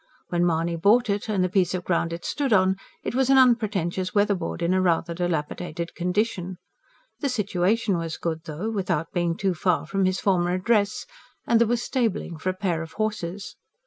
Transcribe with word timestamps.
When 0.29 0.43
Mahony 0.43 0.77
bought 0.77 1.11
it, 1.11 1.29
and 1.29 1.43
the 1.43 1.47
piece 1.47 1.75
of 1.75 1.83
ground 1.83 2.11
it 2.11 2.25
stood 2.25 2.51
on, 2.51 2.75
it 3.03 3.13
was 3.13 3.29
an 3.29 3.37
unpretentious 3.37 4.15
weather 4.15 4.33
board 4.33 4.63
in 4.63 4.73
a 4.73 4.81
rather 4.81 5.13
dilapidated 5.13 5.93
condition. 5.93 6.57
The 7.19 7.29
situation 7.29 7.95
was 7.99 8.17
good 8.17 8.45
though 8.45 8.71
without 8.71 9.11
being 9.13 9.37
too 9.37 9.53
far 9.53 9.85
from 9.85 10.05
his 10.05 10.19
former 10.19 10.55
address 10.55 11.05
and 11.45 11.59
there 11.61 11.67
was 11.67 11.83
stabling 11.83 12.39
for 12.39 12.49
a 12.49 12.55
pair 12.55 12.81
of 12.81 12.93
horses. 12.93 13.57